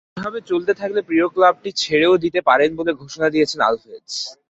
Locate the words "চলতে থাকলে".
0.49-0.99